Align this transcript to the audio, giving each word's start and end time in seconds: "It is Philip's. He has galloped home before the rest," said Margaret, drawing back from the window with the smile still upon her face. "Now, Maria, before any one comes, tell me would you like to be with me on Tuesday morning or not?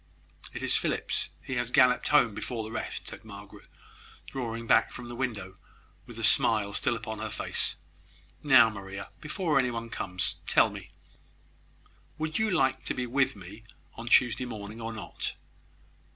"It 0.51 0.63
is 0.63 0.75
Philip's. 0.77 1.29
He 1.43 1.57
has 1.57 1.69
galloped 1.69 2.07
home 2.07 2.33
before 2.33 2.63
the 2.63 2.71
rest," 2.71 3.07
said 3.09 3.23
Margaret, 3.23 3.67
drawing 4.25 4.65
back 4.65 4.91
from 4.91 5.09
the 5.09 5.15
window 5.15 5.57
with 6.07 6.15
the 6.15 6.23
smile 6.23 6.73
still 6.73 6.95
upon 6.95 7.19
her 7.19 7.29
face. 7.29 7.75
"Now, 8.41 8.67
Maria, 8.71 9.09
before 9.21 9.59
any 9.59 9.69
one 9.69 9.89
comes, 9.91 10.37
tell 10.47 10.71
me 10.71 10.89
would 12.17 12.39
you 12.39 12.49
like 12.49 12.83
to 12.85 12.95
be 12.95 13.05
with 13.05 13.35
me 13.35 13.63
on 13.93 14.07
Tuesday 14.07 14.45
morning 14.45 14.81
or 14.81 14.91
not? 14.91 15.35